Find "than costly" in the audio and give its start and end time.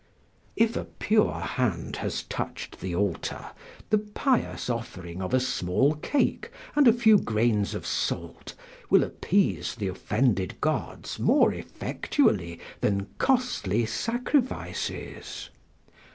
12.79-13.85